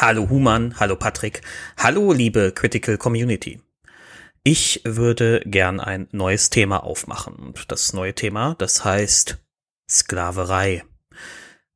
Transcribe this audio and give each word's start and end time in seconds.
Hallo 0.00 0.28
Human, 0.30 0.78
hallo 0.78 0.94
Patrick, 0.94 1.42
hallo 1.76 2.12
liebe 2.12 2.52
Critical 2.52 2.96
Community. 2.98 3.60
Ich 4.44 4.80
würde 4.84 5.42
gern 5.44 5.80
ein 5.80 6.06
neues 6.12 6.50
Thema 6.50 6.84
aufmachen. 6.84 7.34
Und 7.34 7.72
das 7.72 7.92
neue 7.94 8.14
Thema, 8.14 8.54
das 8.58 8.84
heißt 8.84 9.38
Sklaverei. 9.90 10.84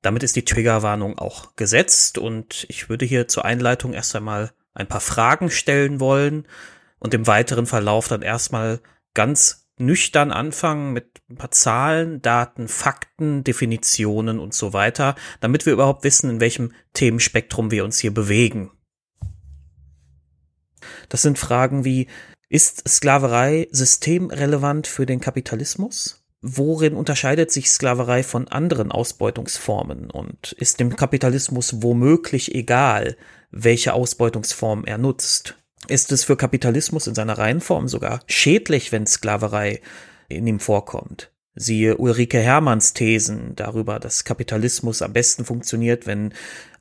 Damit 0.02 0.22
ist 0.22 0.36
die 0.36 0.44
Triggerwarnung 0.44 1.18
auch 1.18 1.56
gesetzt 1.56 2.16
und 2.16 2.64
ich 2.68 2.88
würde 2.88 3.04
hier 3.06 3.26
zur 3.26 3.44
Einleitung 3.44 3.92
erst 3.92 4.14
einmal 4.14 4.52
ein 4.72 4.86
paar 4.86 5.00
Fragen 5.00 5.50
stellen 5.50 5.98
wollen 5.98 6.46
und 7.00 7.14
im 7.14 7.26
weiteren 7.26 7.66
Verlauf 7.66 8.06
dann 8.06 8.22
erstmal 8.22 8.78
ganz 9.14 9.61
nüchtern 9.82 10.30
anfangen 10.30 10.92
mit 10.92 11.20
ein 11.28 11.36
paar 11.36 11.50
Zahlen, 11.50 12.22
Daten, 12.22 12.68
Fakten, 12.68 13.44
Definitionen 13.44 14.38
und 14.38 14.54
so 14.54 14.72
weiter, 14.72 15.14
damit 15.40 15.66
wir 15.66 15.72
überhaupt 15.72 16.04
wissen, 16.04 16.30
in 16.30 16.40
welchem 16.40 16.72
Themenspektrum 16.94 17.70
wir 17.70 17.84
uns 17.84 17.98
hier 17.98 18.14
bewegen. 18.14 18.70
Das 21.08 21.22
sind 21.22 21.38
Fragen 21.38 21.84
wie, 21.84 22.08
ist 22.48 22.88
Sklaverei 22.88 23.68
systemrelevant 23.70 24.86
für 24.86 25.06
den 25.06 25.20
Kapitalismus? 25.20 26.24
Worin 26.42 26.94
unterscheidet 26.94 27.52
sich 27.52 27.70
Sklaverei 27.70 28.22
von 28.22 28.48
anderen 28.48 28.90
Ausbeutungsformen 28.90 30.10
und 30.10 30.52
ist 30.52 30.80
dem 30.80 30.96
Kapitalismus 30.96 31.82
womöglich 31.82 32.54
egal, 32.54 33.16
welche 33.50 33.94
Ausbeutungsform 33.94 34.84
er 34.84 34.98
nutzt? 34.98 35.61
Ist 35.88 36.12
es 36.12 36.24
für 36.24 36.36
Kapitalismus 36.36 37.06
in 37.06 37.14
seiner 37.14 37.38
Reihenform 37.38 37.88
sogar 37.88 38.20
schädlich, 38.26 38.92
wenn 38.92 39.06
Sklaverei 39.06 39.80
in 40.28 40.46
ihm 40.46 40.60
vorkommt. 40.60 41.32
Siehe 41.54 41.98
Ulrike 41.98 42.38
Hermanns 42.38 42.94
Thesen 42.94 43.54
darüber, 43.56 43.98
dass 43.98 44.24
Kapitalismus 44.24 45.02
am 45.02 45.12
besten 45.12 45.44
funktioniert, 45.44 46.06
wenn 46.06 46.32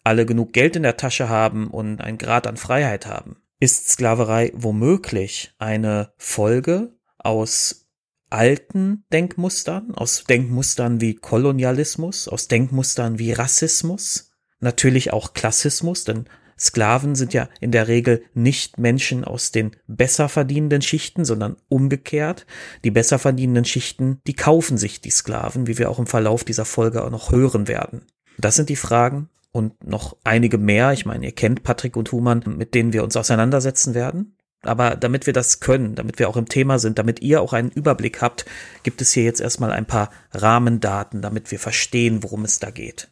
alle 0.03 0.25
genug 0.25 0.53
Geld 0.53 0.75
in 0.75 0.83
der 0.83 0.97
Tasche 0.97 1.29
haben 1.29 1.67
und 1.69 2.01
einen 2.01 2.17
Grad 2.17 2.47
an 2.47 2.57
Freiheit 2.57 3.05
haben. 3.05 3.37
Ist 3.59 3.89
Sklaverei 3.89 4.51
womöglich 4.55 5.53
eine 5.59 6.13
Folge 6.17 6.95
aus 7.17 7.87
alten 8.29 9.03
Denkmustern, 9.11 9.93
aus 9.93 10.23
Denkmustern 10.23 11.01
wie 11.01 11.15
Kolonialismus, 11.15 12.27
aus 12.27 12.47
Denkmustern 12.47 13.19
wie 13.19 13.33
Rassismus, 13.33 14.31
natürlich 14.61 15.11
auch 15.11 15.33
Klassismus, 15.33 16.05
denn 16.05 16.25
Sklaven 16.61 17.15
sind 17.15 17.33
ja 17.33 17.49
in 17.59 17.71
der 17.71 17.87
Regel 17.87 18.23
nicht 18.35 18.77
Menschen 18.77 19.23
aus 19.23 19.51
den 19.51 19.75
besser 19.87 20.29
verdienenden 20.29 20.83
Schichten, 20.83 21.25
sondern 21.25 21.57
umgekehrt. 21.69 22.45
Die 22.83 22.91
besser 22.91 23.17
verdienenden 23.17 23.65
Schichten, 23.65 24.19
die 24.27 24.35
kaufen 24.35 24.77
sich 24.77 25.01
die 25.01 25.09
Sklaven, 25.09 25.65
wie 25.65 25.79
wir 25.79 25.89
auch 25.89 25.97
im 25.97 26.05
Verlauf 26.05 26.43
dieser 26.43 26.65
Folge 26.65 27.03
auch 27.03 27.09
noch 27.09 27.31
hören 27.31 27.67
werden. 27.67 28.03
Das 28.37 28.55
sind 28.55 28.69
die 28.69 28.75
Fragen 28.75 29.29
und 29.51 29.83
noch 29.83 30.17
einige 30.23 30.59
mehr. 30.59 30.93
Ich 30.93 31.05
meine, 31.05 31.25
ihr 31.25 31.31
kennt 31.31 31.63
Patrick 31.63 31.97
und 31.97 32.11
Humann, 32.11 32.43
mit 32.45 32.75
denen 32.75 32.93
wir 32.93 33.03
uns 33.03 33.17
auseinandersetzen 33.17 33.95
werden. 33.95 34.35
Aber 34.63 34.95
damit 34.95 35.25
wir 35.25 35.33
das 35.33 35.59
können, 35.59 35.95
damit 35.95 36.19
wir 36.19 36.29
auch 36.29 36.37
im 36.37 36.47
Thema 36.47 36.77
sind, 36.77 36.99
damit 36.99 37.21
ihr 37.21 37.41
auch 37.41 37.53
einen 37.53 37.71
Überblick 37.71 38.21
habt, 38.21 38.45
gibt 38.83 39.01
es 39.01 39.11
hier 39.11 39.23
jetzt 39.23 39.41
erstmal 39.41 39.71
ein 39.71 39.87
paar 39.87 40.11
Rahmendaten, 40.31 41.23
damit 41.23 41.49
wir 41.49 41.57
verstehen, 41.57 42.21
worum 42.21 42.45
es 42.45 42.59
da 42.59 42.69
geht. 42.69 43.09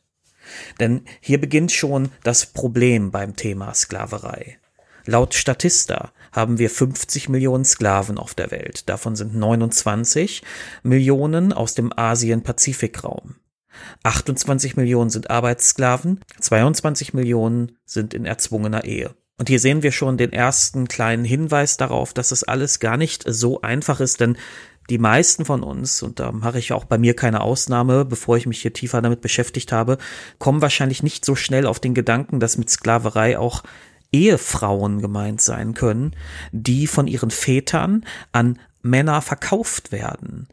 Denn 0.79 1.01
hier 1.19 1.39
beginnt 1.39 1.71
schon 1.71 2.09
das 2.23 2.45
Problem 2.45 3.11
beim 3.11 3.35
Thema 3.35 3.73
Sklaverei. 3.73 4.57
Laut 5.05 5.33
Statista 5.33 6.11
haben 6.31 6.59
wir 6.59 6.69
50 6.69 7.29
Millionen 7.29 7.65
Sklaven 7.65 8.17
auf 8.17 8.35
der 8.35 8.51
Welt. 8.51 8.87
Davon 8.89 9.15
sind 9.15 9.35
29 9.35 10.43
Millionen 10.83 11.53
aus 11.53 11.73
dem 11.73 11.91
Asien-Pazifikraum. 11.97 13.35
28 14.03 14.75
Millionen 14.75 15.09
sind 15.09 15.29
Arbeitssklaven, 15.29 16.19
22 16.39 17.13
Millionen 17.13 17.77
sind 17.85 18.13
in 18.13 18.25
erzwungener 18.25 18.83
Ehe. 18.83 19.15
Und 19.37 19.47
hier 19.47 19.59
sehen 19.59 19.83
wir 19.83 19.93
schon 19.93 20.17
den 20.17 20.33
ersten 20.33 20.87
kleinen 20.87 21.23
Hinweis 21.23 21.77
darauf, 21.77 22.13
dass 22.13 22.31
es 22.31 22.43
alles 22.43 22.79
gar 22.79 22.97
nicht 22.97 23.23
so 23.25 23.61
einfach 23.61 24.01
ist, 24.01 24.19
denn 24.19 24.37
die 24.89 24.97
meisten 24.97 25.45
von 25.45 25.63
uns, 25.63 26.01
und 26.01 26.19
da 26.19 26.31
mache 26.31 26.59
ich 26.59 26.73
auch 26.73 26.85
bei 26.85 26.97
mir 26.97 27.15
keine 27.15 27.41
Ausnahme, 27.41 28.05
bevor 28.05 28.37
ich 28.37 28.47
mich 28.47 28.61
hier 28.61 28.73
tiefer 28.73 29.01
damit 29.01 29.21
beschäftigt 29.21 29.71
habe, 29.71 29.97
kommen 30.37 30.61
wahrscheinlich 30.61 31.03
nicht 31.03 31.23
so 31.25 31.35
schnell 31.35 31.65
auf 31.65 31.79
den 31.79 31.93
Gedanken, 31.93 32.39
dass 32.39 32.57
mit 32.57 32.69
Sklaverei 32.69 33.37
auch 33.37 33.63
Ehefrauen 34.11 35.01
gemeint 35.01 35.41
sein 35.41 35.73
können, 35.73 36.15
die 36.51 36.87
von 36.87 37.07
ihren 37.07 37.31
Vätern 37.31 38.05
an 38.31 38.59
Männer 38.81 39.21
verkauft 39.21 39.91
werden. 39.91 40.47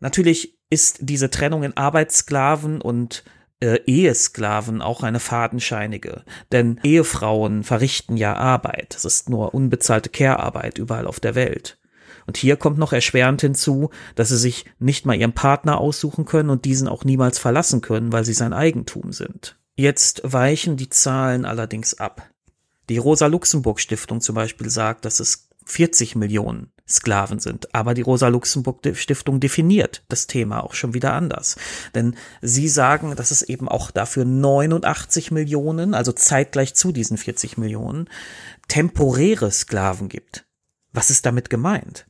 Natürlich 0.00 0.58
ist 0.68 0.98
diese 1.00 1.30
Trennung 1.30 1.62
in 1.62 1.76
Arbeitssklaven 1.76 2.80
und 2.80 3.24
äh, 3.60 3.78
Ehesklaven 3.86 4.82
auch 4.82 5.02
eine 5.02 5.20
fadenscheinige. 5.20 6.24
Denn 6.52 6.80
Ehefrauen 6.82 7.62
verrichten 7.62 8.16
ja 8.16 8.34
Arbeit. 8.34 8.94
Es 8.96 9.04
ist 9.04 9.30
nur 9.30 9.54
unbezahlte 9.54 10.10
Care-Arbeit 10.10 10.78
überall 10.78 11.06
auf 11.06 11.20
der 11.20 11.34
Welt. 11.34 11.78
Und 12.26 12.36
hier 12.36 12.56
kommt 12.56 12.78
noch 12.78 12.92
erschwerend 12.92 13.40
hinzu, 13.40 13.90
dass 14.14 14.30
sie 14.30 14.38
sich 14.38 14.64
nicht 14.78 15.06
mal 15.06 15.14
ihren 15.14 15.32
Partner 15.32 15.78
aussuchen 15.78 16.24
können 16.24 16.50
und 16.50 16.64
diesen 16.64 16.88
auch 16.88 17.04
niemals 17.04 17.38
verlassen 17.38 17.80
können, 17.80 18.12
weil 18.12 18.24
sie 18.24 18.32
sein 18.32 18.52
Eigentum 18.52 19.12
sind. 19.12 19.56
Jetzt 19.76 20.22
weichen 20.24 20.76
die 20.76 20.88
Zahlen 20.88 21.44
allerdings 21.44 21.94
ab. 21.94 22.30
Die 22.88 22.98
Rosa-Luxemburg-Stiftung 22.98 24.20
zum 24.20 24.34
Beispiel 24.34 24.70
sagt, 24.70 25.04
dass 25.04 25.20
es 25.20 25.48
40 25.66 26.16
Millionen 26.16 26.70
Sklaven 26.88 27.40
sind. 27.40 27.74
Aber 27.74 27.94
die 27.94 28.02
Rosa-Luxemburg-Stiftung 28.02 29.40
definiert 29.40 30.04
das 30.08 30.28
Thema 30.28 30.62
auch 30.62 30.74
schon 30.74 30.94
wieder 30.94 31.12
anders. 31.12 31.56
Denn 31.94 32.16
sie 32.40 32.68
sagen, 32.68 33.14
dass 33.16 33.32
es 33.32 33.42
eben 33.42 33.68
auch 33.68 33.90
dafür 33.90 34.24
89 34.24 35.32
Millionen, 35.32 35.94
also 35.94 36.12
zeitgleich 36.12 36.74
zu 36.74 36.92
diesen 36.92 37.18
40 37.18 37.58
Millionen, 37.58 38.08
temporäre 38.68 39.50
Sklaven 39.50 40.08
gibt. 40.08 40.46
Was 40.92 41.10
ist 41.10 41.26
damit 41.26 41.50
gemeint? 41.50 42.05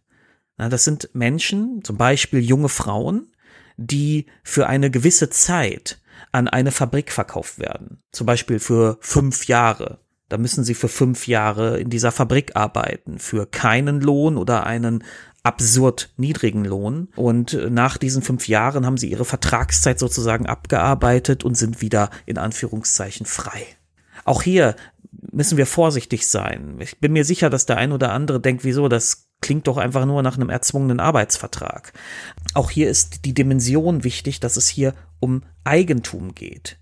Na, 0.56 0.68
das 0.68 0.84
sind 0.84 1.10
Menschen, 1.12 1.82
zum 1.84 1.96
Beispiel 1.96 2.40
junge 2.40 2.68
Frauen, 2.68 3.32
die 3.76 4.26
für 4.42 4.66
eine 4.66 4.90
gewisse 4.90 5.28
Zeit 5.28 6.00
an 6.32 6.48
eine 6.48 6.72
Fabrik 6.72 7.12
verkauft 7.12 7.58
werden. 7.58 7.98
Zum 8.12 8.26
Beispiel 8.26 8.58
für 8.58 8.98
fünf 9.00 9.46
Jahre. 9.46 10.00
Da 10.28 10.38
müssen 10.38 10.64
sie 10.64 10.74
für 10.74 10.88
fünf 10.88 11.28
Jahre 11.28 11.78
in 11.78 11.88
dieser 11.88 12.10
Fabrik 12.10 12.56
arbeiten, 12.56 13.18
für 13.18 13.46
keinen 13.46 14.00
Lohn 14.00 14.36
oder 14.36 14.66
einen 14.66 15.04
absurd 15.44 16.10
niedrigen 16.16 16.64
Lohn. 16.64 17.08
Und 17.14 17.56
nach 17.70 17.96
diesen 17.96 18.22
fünf 18.22 18.48
Jahren 18.48 18.84
haben 18.84 18.96
sie 18.96 19.10
ihre 19.10 19.24
Vertragszeit 19.24 19.98
sozusagen 19.98 20.46
abgearbeitet 20.46 21.44
und 21.44 21.56
sind 21.56 21.80
wieder 21.80 22.10
in 22.24 22.38
Anführungszeichen 22.38 23.26
frei. 23.26 23.64
Auch 24.24 24.42
hier 24.42 24.74
müssen 25.30 25.56
wir 25.56 25.66
vorsichtig 25.66 26.26
sein. 26.26 26.76
Ich 26.80 26.98
bin 26.98 27.12
mir 27.12 27.24
sicher, 27.24 27.48
dass 27.48 27.66
der 27.66 27.76
ein 27.76 27.92
oder 27.92 28.12
andere 28.12 28.40
denkt, 28.40 28.64
wieso, 28.64 28.88
das 28.88 29.25
klingt 29.46 29.68
doch 29.68 29.76
einfach 29.76 30.06
nur 30.06 30.24
nach 30.24 30.34
einem 30.34 30.50
erzwungenen 30.50 30.98
Arbeitsvertrag. 30.98 31.92
Auch 32.54 32.68
hier 32.68 32.90
ist 32.90 33.24
die 33.24 33.32
Dimension 33.32 34.02
wichtig, 34.02 34.40
dass 34.40 34.56
es 34.56 34.66
hier 34.66 34.92
um 35.20 35.44
Eigentum 35.62 36.34
geht. 36.34 36.78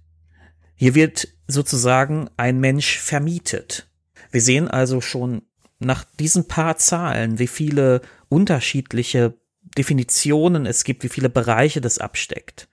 Hier 0.75 0.95
wird 0.95 1.29
sozusagen 1.47 2.31
ein 2.39 2.61
Mensch 2.61 2.99
vermietet. 2.99 3.87
Wir 4.31 4.41
sehen 4.41 4.67
also 4.67 5.03
schon 5.03 5.43
nach 5.79 6.05
diesen 6.19 6.49
paar 6.49 6.79
Zahlen, 6.79 7.39
wie 7.39 7.49
viele 7.49 8.01
unterschiedliche 8.31 9.35
Definitionen 9.77 10.65
es 10.65 10.85
gibt, 10.85 11.05
wie 11.05 11.11
viele 11.11 11.29
Bereiche 11.29 11.83
das 11.83 11.99
absteckt. 11.99 12.69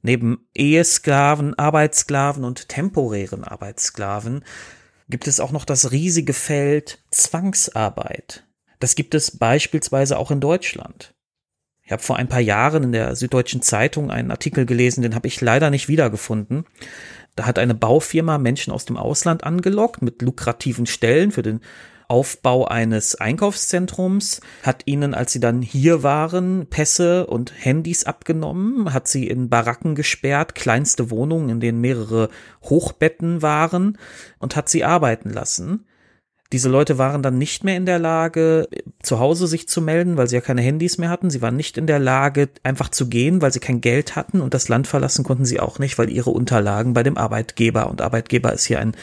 Neben 0.00 0.46
Ehesklaven, 0.54 1.58
Arbeitssklaven 1.58 2.44
und 2.44 2.68
temporären 2.68 3.42
Arbeitssklaven 3.42 4.44
gibt 5.08 5.26
es 5.26 5.40
auch 5.40 5.50
noch 5.50 5.64
das 5.64 5.90
riesige 5.90 6.34
Feld 6.34 7.00
Zwangsarbeit. 7.10 8.44
Das 8.84 8.96
gibt 8.96 9.14
es 9.14 9.38
beispielsweise 9.38 10.18
auch 10.18 10.30
in 10.30 10.40
Deutschland. 10.40 11.14
Ich 11.84 11.90
habe 11.90 12.02
vor 12.02 12.16
ein 12.16 12.28
paar 12.28 12.42
Jahren 12.42 12.82
in 12.82 12.92
der 12.92 13.16
Süddeutschen 13.16 13.62
Zeitung 13.62 14.10
einen 14.10 14.30
Artikel 14.30 14.66
gelesen, 14.66 15.00
den 15.00 15.14
habe 15.14 15.26
ich 15.26 15.40
leider 15.40 15.70
nicht 15.70 15.88
wiedergefunden. 15.88 16.66
Da 17.34 17.46
hat 17.46 17.58
eine 17.58 17.74
Baufirma 17.74 18.36
Menschen 18.36 18.74
aus 18.74 18.84
dem 18.84 18.98
Ausland 18.98 19.42
angelockt 19.42 20.02
mit 20.02 20.20
lukrativen 20.20 20.84
Stellen 20.84 21.32
für 21.32 21.40
den 21.40 21.60
Aufbau 22.08 22.66
eines 22.66 23.14
Einkaufszentrums, 23.14 24.42
hat 24.62 24.82
ihnen, 24.84 25.14
als 25.14 25.32
sie 25.32 25.40
dann 25.40 25.62
hier 25.62 26.02
waren, 26.02 26.66
Pässe 26.66 27.26
und 27.26 27.54
Handys 27.56 28.04
abgenommen, 28.04 28.92
hat 28.92 29.08
sie 29.08 29.26
in 29.26 29.48
Baracken 29.48 29.94
gesperrt, 29.94 30.54
kleinste 30.54 31.10
Wohnungen, 31.10 31.48
in 31.48 31.60
denen 31.60 31.80
mehrere 31.80 32.28
Hochbetten 32.64 33.40
waren 33.40 33.96
und 34.40 34.56
hat 34.56 34.68
sie 34.68 34.84
arbeiten 34.84 35.30
lassen. 35.30 35.86
Diese 36.54 36.68
Leute 36.68 36.98
waren 36.98 37.20
dann 37.20 37.36
nicht 37.36 37.64
mehr 37.64 37.76
in 37.76 37.84
der 37.84 37.98
Lage, 37.98 38.68
zu 39.02 39.18
Hause 39.18 39.48
sich 39.48 39.66
zu 39.68 39.82
melden, 39.82 40.16
weil 40.16 40.28
sie 40.28 40.36
ja 40.36 40.40
keine 40.40 40.62
Handys 40.62 40.98
mehr 40.98 41.10
hatten. 41.10 41.28
Sie 41.28 41.42
waren 41.42 41.56
nicht 41.56 41.76
in 41.76 41.88
der 41.88 41.98
Lage, 41.98 42.48
einfach 42.62 42.90
zu 42.90 43.08
gehen, 43.08 43.42
weil 43.42 43.52
sie 43.52 43.58
kein 43.58 43.80
Geld 43.80 44.14
hatten 44.14 44.40
und 44.40 44.54
das 44.54 44.68
Land 44.68 44.86
verlassen 44.86 45.24
konnten 45.24 45.46
sie 45.46 45.58
auch 45.58 45.80
nicht, 45.80 45.98
weil 45.98 46.08
ihre 46.10 46.30
Unterlagen 46.30 46.94
bei 46.94 47.02
dem 47.02 47.18
Arbeitgeber 47.18 47.90
und 47.90 48.02
Arbeitgeber 48.02 48.52
ist 48.52 48.66
hier 48.66 48.78
ein 48.78 48.96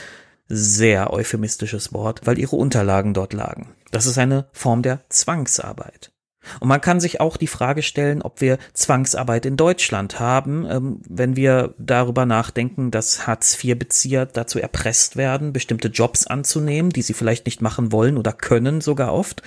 sehr 0.48 1.12
euphemistisches 1.12 1.92
Wort, 1.92 2.21
weil 2.24 2.39
ihre 2.39 2.56
Unterlagen 2.56 3.13
dort 3.13 3.33
lagen. 3.33 3.75
Das 3.92 4.06
ist 4.06 4.18
eine 4.18 4.45
Form 4.54 4.81
der 4.81 5.01
Zwangsarbeit. 5.09 6.13
Und 6.59 6.67
man 6.67 6.81
kann 6.81 6.99
sich 6.99 7.19
auch 7.19 7.38
die 7.38 7.47
Frage 7.47 7.83
stellen, 7.83 8.21
ob 8.21 8.41
wir 8.41 8.57
Zwangsarbeit 8.73 9.45
in 9.45 9.57
Deutschland 9.57 10.19
haben, 10.19 10.65
ähm, 10.69 10.99
wenn 11.07 11.35
wir 11.35 11.75
darüber 11.77 12.25
nachdenken, 12.25 12.91
dass 12.91 13.27
Hartz-IV-Bezieher 13.27 14.25
dazu 14.25 14.59
erpresst 14.59 15.17
werden, 15.17 15.53
bestimmte 15.53 15.89
Jobs 15.89 16.25
anzunehmen, 16.27 16.91
die 16.91 17.03
sie 17.03 17.13
vielleicht 17.13 17.45
nicht 17.45 17.61
machen 17.61 17.91
wollen 17.91 18.17
oder 18.17 18.33
können 18.33 18.81
sogar 18.81 19.13
oft. 19.13 19.43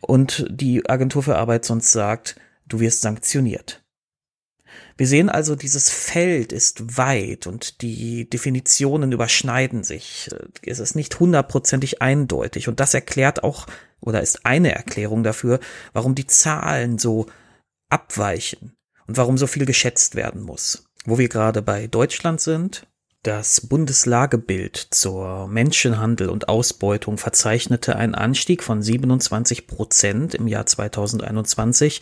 Und 0.00 0.46
die 0.50 0.88
Agentur 0.88 1.22
für 1.22 1.36
Arbeit 1.36 1.64
sonst 1.64 1.92
sagt, 1.92 2.36
du 2.68 2.80
wirst 2.80 3.02
sanktioniert. 3.02 3.85
Wir 4.96 5.06
sehen 5.06 5.28
also, 5.28 5.56
dieses 5.56 5.90
Feld 5.90 6.52
ist 6.52 6.96
weit 6.96 7.46
und 7.46 7.82
die 7.82 8.28
Definitionen 8.28 9.12
überschneiden 9.12 9.84
sich. 9.84 10.30
Es 10.62 10.78
ist 10.78 10.94
nicht 10.94 11.20
hundertprozentig 11.20 12.00
eindeutig 12.00 12.68
und 12.68 12.80
das 12.80 12.94
erklärt 12.94 13.44
auch 13.44 13.66
oder 14.00 14.22
ist 14.22 14.46
eine 14.46 14.74
Erklärung 14.74 15.22
dafür, 15.22 15.60
warum 15.92 16.14
die 16.14 16.26
Zahlen 16.26 16.98
so 16.98 17.26
abweichen 17.88 18.76
und 19.06 19.16
warum 19.16 19.38
so 19.38 19.46
viel 19.46 19.66
geschätzt 19.66 20.14
werden 20.14 20.42
muss. 20.42 20.84
Wo 21.04 21.18
wir 21.18 21.28
gerade 21.28 21.62
bei 21.62 21.86
Deutschland 21.86 22.40
sind, 22.40 22.86
das 23.22 23.60
Bundeslagebild 23.60 24.76
zur 24.76 25.48
Menschenhandel 25.48 26.28
und 26.28 26.48
Ausbeutung 26.48 27.18
verzeichnete 27.18 27.96
einen 27.96 28.14
Anstieg 28.14 28.62
von 28.62 28.82
27 28.82 29.66
Prozent 29.66 30.34
im 30.34 30.46
Jahr 30.46 30.66
2021 30.66 32.00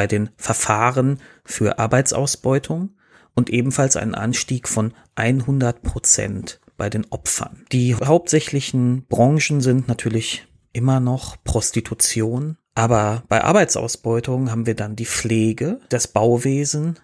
bei 0.00 0.06
den 0.06 0.30
Verfahren 0.38 1.20
für 1.44 1.78
Arbeitsausbeutung 1.78 2.94
und 3.34 3.50
ebenfalls 3.50 3.96
einen 3.96 4.14
Anstieg 4.14 4.66
von 4.66 4.94
100 5.14 5.82
Prozent 5.82 6.58
bei 6.78 6.88
den 6.88 7.04
Opfern. 7.10 7.66
Die 7.70 7.94
hauptsächlichen 7.94 9.04
Branchen 9.10 9.60
sind 9.60 9.88
natürlich 9.88 10.48
immer 10.72 11.00
noch 11.00 11.36
Prostitution, 11.44 12.56
aber 12.74 13.24
bei 13.28 13.44
Arbeitsausbeutung 13.44 14.50
haben 14.50 14.64
wir 14.64 14.74
dann 14.74 14.96
die 14.96 15.04
Pflege, 15.04 15.80
das 15.90 16.08
Bauwesen 16.08 16.98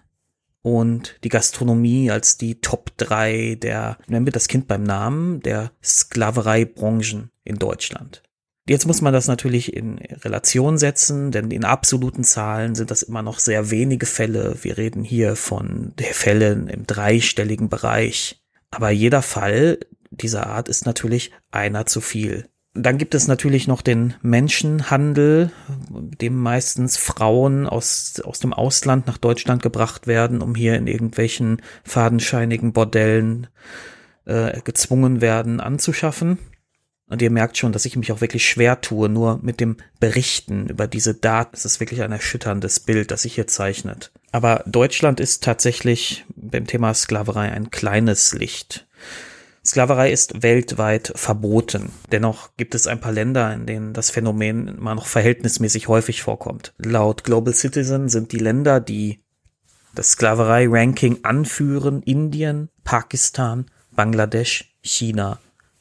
und 0.63 1.19
die 1.23 1.29
Gastronomie 1.29 2.09
als 2.09 2.39
die 2.39 2.61
Top 2.61 2.97
3 2.97 3.59
der, 3.61 3.99
nennen 4.07 4.25
wir 4.25 4.33
das 4.33 4.47
Kind 4.47 4.67
beim 4.67 4.81
Namen, 4.81 5.41
der 5.41 5.71
Sklavereibranchen 5.83 7.29
in 7.43 7.59
Deutschland. 7.59 8.23
Jetzt 8.69 8.85
muss 8.85 9.01
man 9.01 9.13
das 9.13 9.27
natürlich 9.27 9.73
in 9.73 9.97
Relation 9.97 10.77
setzen, 10.77 11.31
denn 11.31 11.51
in 11.51 11.63
absoluten 11.63 12.23
Zahlen 12.23 12.75
sind 12.75 12.91
das 12.91 13.01
immer 13.01 13.21
noch 13.21 13.39
sehr 13.39 13.71
wenige 13.71 14.05
Fälle. 14.05 14.57
Wir 14.61 14.77
reden 14.77 15.03
hier 15.03 15.37
von 15.37 15.93
Fällen 15.97 16.67
im 16.67 16.85
dreistelligen 16.85 17.69
Bereich. 17.69 18.43
Aber 18.69 18.89
jeder 18.89 19.21
Fall 19.21 19.79
dieser 20.11 20.47
Art 20.47 20.67
ist 20.67 20.85
natürlich 20.85 21.31
einer 21.49 21.85
zu 21.85 22.01
viel. 22.01 22.49
Dann 22.73 22.97
gibt 22.97 23.15
es 23.15 23.27
natürlich 23.27 23.67
noch 23.67 23.81
den 23.81 24.13
Menschenhandel, 24.21 25.51
dem 25.89 26.35
meistens 26.35 26.97
Frauen 26.97 27.65
aus, 27.67 28.21
aus 28.23 28.39
dem 28.39 28.53
Ausland 28.53 29.07
nach 29.07 29.17
Deutschland 29.17 29.63
gebracht 29.63 30.05
werden, 30.07 30.41
um 30.41 30.53
hier 30.53 30.75
in 30.75 30.87
irgendwelchen 30.87 31.61
fadenscheinigen 31.83 32.73
Bordellen 32.73 33.47
äh, 34.25 34.61
gezwungen 34.61 35.21
werden 35.21 35.59
anzuschaffen. 35.59 36.37
Und 37.09 37.21
ihr 37.21 37.31
merkt 37.31 37.57
schon, 37.57 37.71
dass 37.71 37.85
ich 37.85 37.95
mich 37.95 38.11
auch 38.11 38.19
wirklich 38.19 38.47
schwer 38.47 38.81
tue, 38.81 39.07
nur 39.07 39.39
mit 39.41 39.61
dem 39.61 39.77
Berichten 39.99 40.67
über 40.67 40.87
diese 40.87 41.13
Daten. 41.13 41.55
Es 41.55 41.63
ist 41.63 41.79
wirklich 41.79 42.01
ein 42.01 42.11
erschütterndes 42.11 42.81
Bild, 42.81 43.11
das 43.11 43.21
sich 43.21 43.35
hier 43.35 43.47
zeichnet. 43.47 44.11
Aber 44.31 44.63
Deutschland 44.65 45.21
ist 45.21 45.43
tatsächlich 45.43 46.25
beim 46.35 46.67
Thema 46.67 46.93
Sklaverei 46.93 47.51
ein 47.51 47.71
kleines 47.71 48.33
Licht. 48.33 48.87
Sklaverei 49.65 50.11
ist 50.11 50.43
weltweit 50.43 51.11
verboten. 51.15 51.91
Dennoch 52.11 52.51
gibt 52.57 52.75
es 52.75 52.87
ein 52.87 53.01
paar 53.01 53.11
Länder, 53.11 53.53
in 53.53 53.65
denen 53.65 53.93
das 53.93 54.09
Phänomen 54.09 54.67
immer 54.67 54.95
noch 54.95 55.07
verhältnismäßig 55.07 55.87
häufig 55.87 56.21
vorkommt. 56.21 56.73
Laut 56.77 57.23
Global 57.23 57.53
Citizen 57.53 58.09
sind 58.09 58.31
die 58.31 58.39
Länder, 58.39 58.79
die 58.79 59.23
das 59.93 60.11
Sklaverei-Ranking 60.11 61.19
anführen, 61.23 62.01
Indien, 62.03 62.69
Pakistan, 62.83 63.65
Bangladesch, 63.91 64.75
China 64.81 65.39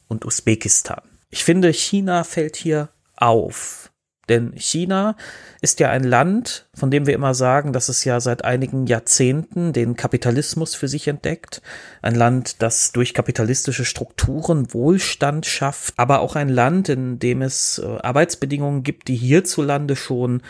und 0.08 0.24
Usbekistan. 0.24 1.02
Ich 1.30 1.44
finde, 1.44 1.72
China 1.72 2.24
fällt 2.24 2.56
hier 2.56 2.90
auf. 3.16 3.90
Denn 4.28 4.52
China 4.56 5.16
ist 5.60 5.78
ja 5.78 5.90
ein 5.90 6.02
Land, 6.02 6.68
von 6.74 6.90
dem 6.90 7.06
wir 7.06 7.14
immer 7.14 7.34
sagen, 7.34 7.72
dass 7.72 7.88
es 7.88 8.04
ja 8.04 8.18
seit 8.18 8.44
einigen 8.44 8.86
Jahrzehnten 8.86 9.72
den 9.72 9.94
Kapitalismus 9.94 10.74
für 10.74 10.88
sich 10.88 11.06
entdeckt. 11.06 11.62
Ein 12.02 12.16
Land, 12.16 12.60
das 12.60 12.90
durch 12.90 13.14
kapitalistische 13.14 13.84
Strukturen 13.84 14.72
Wohlstand 14.74 15.46
schafft, 15.46 15.94
aber 15.96 16.20
auch 16.20 16.34
ein 16.34 16.48
Land, 16.48 16.88
in 16.88 17.20
dem 17.20 17.40
es 17.40 17.78
äh, 17.78 17.86
Arbeitsbedingungen 17.86 18.82
gibt, 18.82 19.06
die 19.06 19.16
hierzulande 19.16 19.94
schon 19.94 20.42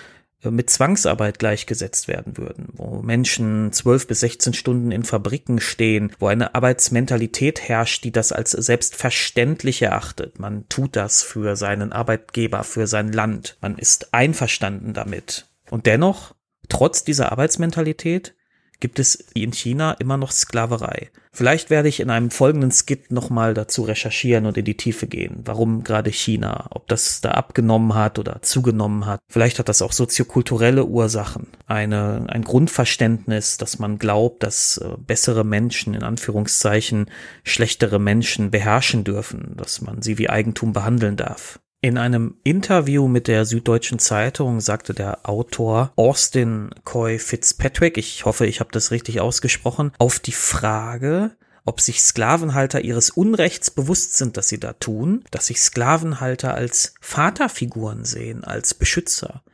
mit 0.51 0.71
Zwangsarbeit 0.71 1.39
gleichgesetzt 1.39 2.07
werden 2.07 2.37
würden, 2.37 2.69
wo 2.75 3.03
Menschen 3.03 3.73
zwölf 3.73 4.07
bis 4.07 4.21
sechzehn 4.21 4.53
Stunden 4.53 4.93
in 4.93 5.03
Fabriken 5.03 5.61
stehen, 5.61 6.13
wo 6.19 6.29
eine 6.29 6.55
Arbeitsmentalität 6.55 7.69
herrscht, 7.69 8.05
die 8.05 8.13
das 8.13 8.31
als 8.31 8.53
selbstverständlich 8.53 9.83
erachtet. 9.83 10.39
Man 10.39 10.69
tut 10.69 10.95
das 10.95 11.23
für 11.23 11.57
seinen 11.57 11.93
Arbeitgeber, 11.93 12.63
für 12.63 12.87
sein 12.87 13.13
Land. 13.13 13.57
Man 13.61 13.79
ist 13.79 14.15
einverstanden 14.15 14.93
damit. 14.93 15.47
Und 15.71 15.87
dennoch, 15.87 16.35
trotz 16.69 17.03
dieser 17.03 17.33
Arbeitsmentalität, 17.33 18.36
gibt 18.81 18.99
es 18.99 19.15
in 19.35 19.53
China 19.53 19.93
immer 19.93 20.17
noch 20.17 20.33
Sklaverei. 20.33 21.11
Vielleicht 21.33 21.69
werde 21.69 21.89
ich 21.89 22.01
in 22.01 22.09
einem 22.09 22.31
folgenden 22.31 22.73
Skit 22.73 23.13
nochmal 23.13 23.53
dazu 23.53 23.83
recherchieren 23.83 24.47
und 24.47 24.57
in 24.57 24.65
die 24.65 24.77
Tiefe 24.77 25.07
gehen, 25.07 25.41
warum 25.45 25.85
gerade 25.85 26.11
China, 26.11 26.67
ob 26.71 26.89
das 26.89 27.21
da 27.21 27.33
abgenommen 27.33 27.95
hat 27.95 28.19
oder 28.19 28.41
zugenommen 28.41 29.05
hat. 29.05 29.21
Vielleicht 29.29 29.59
hat 29.59 29.69
das 29.69 29.83
auch 29.83 29.93
soziokulturelle 29.93 30.87
Ursachen. 30.87 31.49
Eine, 31.67 32.25
ein 32.29 32.43
Grundverständnis, 32.43 33.59
dass 33.59 33.79
man 33.79 33.99
glaubt, 33.99 34.43
dass 34.43 34.79
äh, 34.79 34.97
bessere 34.99 35.45
Menschen 35.45 35.93
in 35.93 36.03
Anführungszeichen 36.03 37.11
schlechtere 37.45 37.99
Menschen 37.99 38.51
beherrschen 38.51 39.05
dürfen, 39.05 39.57
dass 39.59 39.83
man 39.83 40.01
sie 40.01 40.17
wie 40.17 40.31
Eigentum 40.31 40.73
behandeln 40.73 41.17
darf. 41.17 41.61
In 41.87 41.99
einem 41.99 42.35
Interview 42.43 43.07
mit 43.07 43.29
der 43.29 43.45
Süddeutschen 43.45 44.01
Zeitung 44.01 44.61
sagte 44.61 44.93
der 44.93 45.29
Autor 45.31 45.93
Austin 45.95 46.71
Coy 46.83 47.21
Fitzpatrick, 47.21 47.97
ich 47.97 48.25
hoffe, 48.25 48.45
ich 48.45 48.59
habe 48.59 48.73
das 48.73 48.91
richtig 48.91 49.21
ausgesprochen, 49.21 49.93
auf 50.01 50.19
die 50.19 50.33
Frage, 50.33 51.37
ob 51.65 51.81
sich 51.81 52.03
Sklavenhalter 52.03 52.81
ihres 52.81 53.11
Unrechts 53.11 53.71
bewusst 53.71 54.17
sind, 54.17 54.37
dass 54.37 54.49
sie 54.49 54.59
da 54.59 54.73
tun, 54.73 55.23
dass 55.31 55.47
sich 55.47 55.61
Sklavenhalter 55.61 56.55
als 56.55 56.95
Vaterfiguren 57.01 58.05
sehen, 58.05 58.43
als 58.43 58.75
Beschützer. 58.75 59.45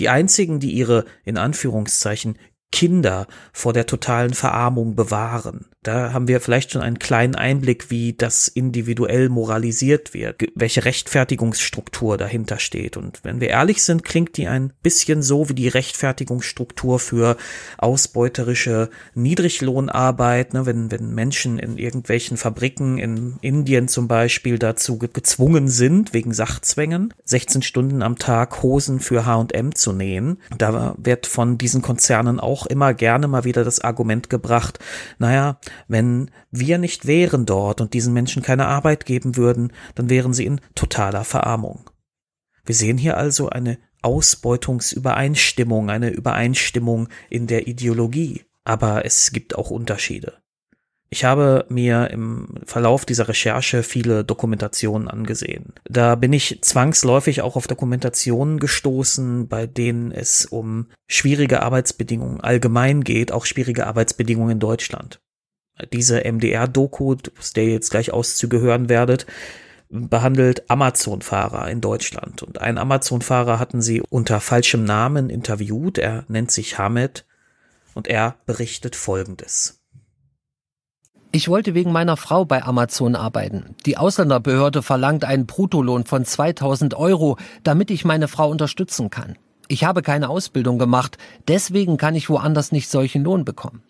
Die 0.00 0.08
einzigen, 0.08 0.58
die 0.58 0.72
ihre, 0.72 1.04
in 1.24 1.38
Anführungszeichen, 1.38 2.36
Kinder 2.72 3.28
vor 3.52 3.72
der 3.72 3.86
totalen 3.86 4.34
Verarmung 4.34 4.96
bewahren. 4.96 5.66
Da 5.86 6.12
haben 6.12 6.26
wir 6.26 6.40
vielleicht 6.40 6.72
schon 6.72 6.82
einen 6.82 6.98
kleinen 6.98 7.36
Einblick, 7.36 7.92
wie 7.92 8.12
das 8.12 8.48
individuell 8.48 9.28
moralisiert 9.28 10.14
wird, 10.14 10.42
welche 10.56 10.84
Rechtfertigungsstruktur 10.84 12.16
dahinter 12.16 12.58
steht. 12.58 12.96
Und 12.96 13.20
wenn 13.22 13.40
wir 13.40 13.50
ehrlich 13.50 13.84
sind, 13.84 14.02
klingt 14.02 14.36
die 14.36 14.48
ein 14.48 14.72
bisschen 14.82 15.22
so 15.22 15.48
wie 15.48 15.54
die 15.54 15.68
Rechtfertigungsstruktur 15.68 16.98
für 16.98 17.36
ausbeuterische 17.78 18.90
Niedriglohnarbeit, 19.14 20.54
ne? 20.54 20.66
wenn, 20.66 20.90
wenn 20.90 21.14
Menschen 21.14 21.60
in 21.60 21.78
irgendwelchen 21.78 22.36
Fabriken 22.36 22.98
in 22.98 23.36
Indien 23.40 23.86
zum 23.86 24.08
Beispiel 24.08 24.58
dazu 24.58 24.98
gezwungen 24.98 25.68
sind, 25.68 26.12
wegen 26.12 26.34
Sachzwängen, 26.34 27.14
16 27.26 27.62
Stunden 27.62 28.02
am 28.02 28.18
Tag 28.18 28.60
Hosen 28.64 28.98
für 28.98 29.24
H&M 29.24 29.72
zu 29.76 29.92
nähen. 29.92 30.38
Da 30.58 30.96
wird 30.98 31.28
von 31.28 31.58
diesen 31.58 31.80
Konzernen 31.80 32.40
auch 32.40 32.66
immer 32.66 32.92
gerne 32.92 33.28
mal 33.28 33.44
wieder 33.44 33.62
das 33.62 33.80
Argument 33.80 34.28
gebracht, 34.28 34.80
naja, 35.20 35.60
wenn 35.88 36.30
wir 36.50 36.78
nicht 36.78 37.06
wären 37.06 37.46
dort 37.46 37.80
und 37.80 37.94
diesen 37.94 38.12
Menschen 38.12 38.42
keine 38.42 38.66
Arbeit 38.66 39.06
geben 39.06 39.36
würden, 39.36 39.72
dann 39.94 40.10
wären 40.10 40.32
sie 40.32 40.46
in 40.46 40.60
totaler 40.74 41.24
Verarmung. 41.24 41.90
Wir 42.64 42.74
sehen 42.74 42.98
hier 42.98 43.16
also 43.16 43.48
eine 43.48 43.78
Ausbeutungsübereinstimmung, 44.02 45.90
eine 45.90 46.10
Übereinstimmung 46.10 47.08
in 47.30 47.46
der 47.46 47.66
Ideologie. 47.66 48.42
Aber 48.64 49.04
es 49.04 49.32
gibt 49.32 49.56
auch 49.56 49.70
Unterschiede. 49.70 50.34
Ich 51.08 51.24
habe 51.24 51.66
mir 51.68 52.10
im 52.10 52.48
Verlauf 52.64 53.04
dieser 53.04 53.28
Recherche 53.28 53.84
viele 53.84 54.24
Dokumentationen 54.24 55.06
angesehen. 55.06 55.72
Da 55.88 56.16
bin 56.16 56.32
ich 56.32 56.58
zwangsläufig 56.62 57.42
auch 57.42 57.54
auf 57.54 57.68
Dokumentationen 57.68 58.58
gestoßen, 58.58 59.46
bei 59.46 59.68
denen 59.68 60.10
es 60.10 60.46
um 60.46 60.88
schwierige 61.06 61.62
Arbeitsbedingungen 61.62 62.40
allgemein 62.40 63.04
geht, 63.04 63.30
auch 63.30 63.46
schwierige 63.46 63.86
Arbeitsbedingungen 63.86 64.52
in 64.52 64.60
Deutschland 64.60 65.20
diese 65.92 66.24
MDR-Doku, 66.24 67.16
aus 67.38 67.52
der 67.52 67.64
ihr 67.64 67.72
jetzt 67.72 67.90
gleich 67.90 68.12
Auszüge 68.12 68.60
hören 68.60 68.88
werdet, 68.88 69.26
behandelt 69.88 70.68
Amazon-Fahrer 70.70 71.70
in 71.70 71.80
Deutschland. 71.80 72.42
Und 72.42 72.60
einen 72.60 72.78
Amazon-Fahrer 72.78 73.58
hatten 73.58 73.82
sie 73.82 74.00
unter 74.00 74.40
falschem 74.40 74.84
Namen 74.84 75.30
interviewt. 75.30 75.98
Er 75.98 76.24
nennt 76.28 76.50
sich 76.50 76.78
Hamed 76.78 77.24
und 77.94 78.08
er 78.08 78.36
berichtet 78.46 78.96
Folgendes. 78.96 79.80
Ich 81.32 81.48
wollte 81.48 81.74
wegen 81.74 81.92
meiner 81.92 82.16
Frau 82.16 82.44
bei 82.44 82.62
Amazon 82.62 83.14
arbeiten. 83.14 83.76
Die 83.84 83.98
Ausländerbehörde 83.98 84.82
verlangt 84.82 85.24
einen 85.24 85.46
Bruttolohn 85.46 86.04
von 86.04 86.24
2000 86.24 86.94
Euro, 86.94 87.36
damit 87.62 87.90
ich 87.90 88.04
meine 88.04 88.28
Frau 88.28 88.48
unterstützen 88.48 89.10
kann. 89.10 89.36
Ich 89.68 89.84
habe 89.84 90.02
keine 90.02 90.28
Ausbildung 90.28 90.78
gemacht, 90.78 91.18
deswegen 91.48 91.96
kann 91.96 92.14
ich 92.14 92.30
woanders 92.30 92.72
nicht 92.72 92.88
solchen 92.88 93.24
Lohn 93.24 93.44
bekommen. 93.44 93.82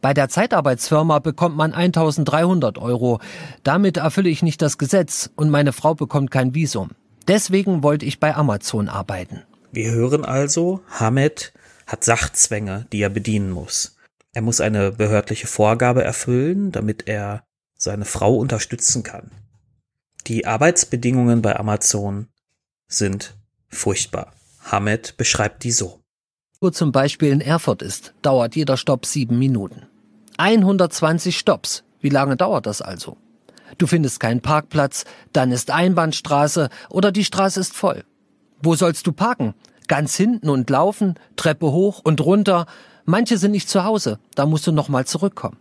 Bei 0.00 0.14
der 0.14 0.28
Zeitarbeitsfirma 0.28 1.18
bekommt 1.18 1.56
man 1.56 1.72
1300 1.72 2.78
Euro. 2.78 3.20
Damit 3.62 3.96
erfülle 3.96 4.28
ich 4.28 4.42
nicht 4.42 4.62
das 4.62 4.78
Gesetz 4.78 5.30
und 5.36 5.50
meine 5.50 5.72
Frau 5.72 5.94
bekommt 5.94 6.30
kein 6.30 6.54
Visum. 6.54 6.90
Deswegen 7.26 7.82
wollte 7.82 8.04
ich 8.04 8.20
bei 8.20 8.34
Amazon 8.34 8.88
arbeiten. 8.88 9.42
Wir 9.72 9.90
hören 9.90 10.24
also, 10.24 10.80
Hamed 10.88 11.52
hat 11.86 12.04
Sachzwänge, 12.04 12.86
die 12.92 13.00
er 13.02 13.10
bedienen 13.10 13.50
muss. 13.50 13.96
Er 14.32 14.42
muss 14.42 14.60
eine 14.60 14.92
behördliche 14.92 15.46
Vorgabe 15.46 16.04
erfüllen, 16.04 16.72
damit 16.72 17.08
er 17.08 17.44
seine 17.76 18.04
Frau 18.04 18.36
unterstützen 18.36 19.02
kann. 19.02 19.30
Die 20.26 20.46
Arbeitsbedingungen 20.46 21.42
bei 21.42 21.56
Amazon 21.56 22.28
sind 22.88 23.36
furchtbar. 23.68 24.32
Hamed 24.60 25.16
beschreibt 25.16 25.64
die 25.64 25.72
so. 25.72 26.03
Wo 26.64 26.70
zum 26.70 26.92
Beispiel 26.92 27.28
in 27.28 27.42
Erfurt 27.42 27.82
ist, 27.82 28.14
dauert 28.22 28.56
jeder 28.56 28.78
Stopp 28.78 29.04
sieben 29.04 29.38
Minuten. 29.38 29.82
120 30.38 31.36
Stopps. 31.36 31.84
Wie 32.00 32.08
lange 32.08 32.38
dauert 32.38 32.64
das 32.64 32.80
also? 32.80 33.18
Du 33.76 33.86
findest 33.86 34.18
keinen 34.18 34.40
Parkplatz, 34.40 35.04
dann 35.34 35.52
ist 35.52 35.70
Einbahnstraße 35.70 36.70
oder 36.88 37.12
die 37.12 37.26
Straße 37.26 37.60
ist 37.60 37.74
voll. 37.74 38.04
Wo 38.62 38.76
sollst 38.76 39.06
du 39.06 39.12
parken? 39.12 39.52
Ganz 39.88 40.16
hinten 40.16 40.48
und 40.48 40.70
laufen, 40.70 41.16
Treppe 41.36 41.70
hoch 41.70 42.00
und 42.02 42.22
runter. 42.22 42.64
Manche 43.04 43.36
sind 43.36 43.50
nicht 43.50 43.68
zu 43.68 43.84
Hause, 43.84 44.18
da 44.34 44.46
musst 44.46 44.66
du 44.66 44.72
nochmal 44.72 45.04
zurückkommen. 45.04 45.58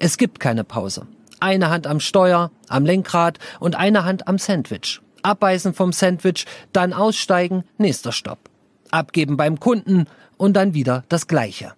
Es 0.00 0.18
gibt 0.18 0.40
keine 0.40 0.64
Pause. 0.64 1.06
Eine 1.38 1.70
Hand 1.70 1.86
am 1.86 2.00
Steuer, 2.00 2.50
am 2.66 2.84
Lenkrad 2.84 3.38
und 3.60 3.76
eine 3.76 4.04
Hand 4.04 4.26
am 4.26 4.38
Sandwich. 4.38 5.00
Abbeißen 5.22 5.74
vom 5.74 5.92
Sandwich, 5.92 6.44
dann 6.72 6.92
aussteigen, 6.92 7.62
nächster 7.78 8.10
Stopp. 8.10 8.50
Abgeben 8.94 9.36
beim 9.36 9.60
Kunden 9.60 10.06
und 10.36 10.54
dann 10.54 10.74
wieder 10.74 11.04
das 11.08 11.26
Gleiche. 11.26 11.74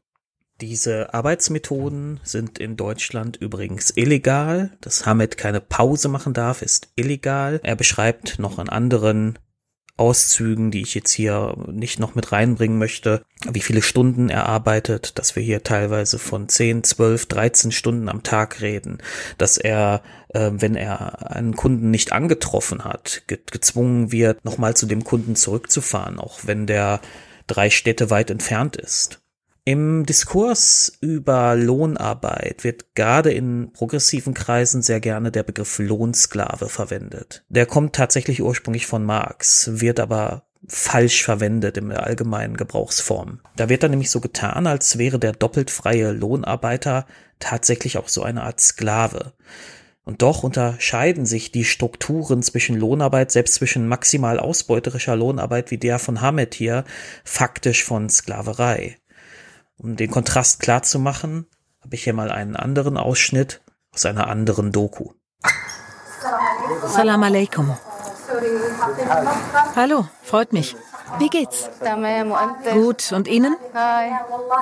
Diese 0.63 1.13
Arbeitsmethoden 1.13 2.19
sind 2.23 2.59
in 2.59 2.77
Deutschland 2.77 3.37
übrigens 3.37 3.91
illegal. 3.91 4.71
Dass 4.81 5.05
Hamed 5.05 5.37
keine 5.37 5.61
Pause 5.61 6.09
machen 6.09 6.33
darf, 6.33 6.63
ist 6.63 6.89
illegal. 6.97 7.61
Er 7.63 7.77
beschreibt 7.77 8.39
noch 8.39 8.59
an 8.59 8.71
anderen 8.71 9.39
Auszügen, 9.97 10.71
die 10.71 10.83
ich 10.83 10.95
jetzt 10.95 11.13
hier 11.13 11.57
nicht 11.67 11.99
noch 11.99 12.15
mit 12.15 12.31
reinbringen 12.33 12.79
möchte, 12.79 13.23
wie 13.51 13.61
viele 13.61 13.81
Stunden 13.81 14.29
er 14.29 14.47
arbeitet, 14.47 15.19
dass 15.19 15.37
wir 15.37 15.43
hier 15.43 15.63
teilweise 15.63 16.19
von 16.19 16.49
10, 16.49 16.85
12, 16.85 17.27
13 17.27 17.73
Stunden 17.73 18.09
am 18.09 18.23
Tag 18.23 18.61
reden, 18.61 18.99
dass 19.39 19.57
er, 19.57 20.03
äh, 20.35 20.51
wenn 20.53 20.75
er 20.75 21.31
einen 21.31 21.57
Kunden 21.57 21.91
nicht 21.91 22.13
angetroffen 22.13 22.85
hat, 22.85 23.23
ge 23.27 23.39
gezwungen 23.51 24.13
wird, 24.13 24.45
nochmal 24.45 24.77
zu 24.77 24.87
dem 24.87 25.05
Kunden 25.05 25.35
zurückzufahren, 25.35 26.19
auch 26.19 26.41
wenn 26.45 26.67
der 26.67 27.01
drei 27.47 27.71
Städte 27.71 28.11
weit 28.11 28.31
entfernt 28.31 28.77
ist. 28.77 29.21
Im 29.69 30.07
Diskurs 30.07 30.97
über 31.01 31.57
Lohnarbeit 31.57 32.63
wird 32.63 32.95
gerade 32.95 33.33
in 33.33 33.73
progressiven 33.73 34.33
Kreisen 34.33 34.81
sehr 34.81 35.01
gerne 35.01 35.33
der 35.33 35.43
Begriff 35.43 35.81
Lohnsklave 35.81 36.69
verwendet. 36.69 37.43
Der 37.49 37.67
kommt 37.67 37.97
tatsächlich 37.97 38.41
ursprünglich 38.41 38.87
von 38.87 39.05
Marx, 39.05 39.69
wird 39.81 39.99
aber 39.99 40.45
falsch 40.69 41.25
verwendet 41.25 41.79
im 41.79 41.91
allgemeinen 41.91 42.57
Gebrauchsform. 42.57 43.41
Da 43.57 43.69
wird 43.69 43.83
dann 43.83 43.91
nämlich 43.91 44.13
so 44.13 44.21
getan, 44.21 44.69
als 44.69 44.99
wäre 44.99 45.19
der 45.19 45.33
doppelt 45.33 45.73
freie 45.73 46.13
Lohnarbeiter 46.13 47.05
tatsächlich 47.41 47.99
auch 47.99 48.07
so 48.07 48.23
eine 48.23 48.45
Art 48.45 48.61
Sklave. 48.61 49.33
Und 50.05 50.23
doch 50.23 50.45
unterscheiden 50.45 51.27
sich 51.27 51.51
die 51.51 51.65
Strukturen 51.65 52.45
zwischen 52.45 52.77
Lohnarbeit, 52.77 53.33
selbst 53.33 53.55
zwischen 53.55 53.89
maximal 53.89 54.39
ausbeuterischer 54.39 55.17
Lohnarbeit 55.17 55.73
wie 55.73 55.79
der 55.79 55.99
von 55.99 56.21
Hamed 56.21 56.55
hier, 56.55 56.85
faktisch 57.25 57.83
von 57.83 58.09
Sklaverei. 58.09 58.99
Um 59.79 59.97
den 59.97 60.11
Kontrast 60.11 60.61
klar 60.61 60.83
zu 60.83 60.99
machen, 60.99 61.47
habe 61.83 61.95
ich 61.95 62.05
hier 62.05 62.15
mal 62.15 62.31
einen 62.31 62.57
anderen 62.57 62.97
Ausschnitt 62.97 63.61
aus 63.95 64.07
einer 64.07 64.29
anderen 64.29 64.73
Doku. 64.73 65.11
Salam 66.87 67.23
alaikum. 67.23 67.77
Hallo, 69.77 70.09
freut 70.23 70.53
mich. 70.53 70.77
Wie 71.19 71.29
geht's? 71.29 71.71
Gut, 72.73 73.13
und 73.13 73.29
Ihnen? 73.29 73.57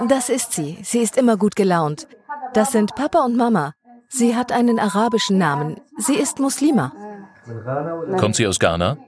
Das 0.08 0.28
ist 0.28 0.52
sie. 0.52 0.78
Sie 0.82 0.98
ist 1.00 1.16
immer 1.16 1.36
gut 1.36 1.56
gelaunt. 1.56 2.06
Das 2.52 2.72
sind 2.72 2.94
Papa 2.94 3.24
und 3.24 3.36
Mama. 3.36 3.72
Sie 4.08 4.36
hat 4.36 4.52
einen 4.52 4.78
arabischen 4.78 5.38
Namen. 5.38 5.80
Sie 5.96 6.14
ist 6.14 6.38
Muslima. 6.38 6.92
Kommt 8.18 8.36
sie 8.36 8.46
aus 8.46 8.58
Ghana? 8.58 8.98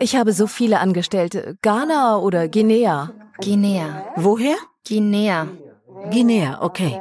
Ich 0.00 0.16
habe 0.16 0.32
so 0.32 0.46
viele 0.46 0.80
Angestellte. 0.80 1.56
Ghana 1.62 2.18
oder 2.18 2.48
Guinea. 2.48 3.12
Guinea. 3.40 4.12
Woher? 4.16 4.56
Guinea. 4.86 5.46
Guinea, 6.10 6.58
okay. 6.60 7.00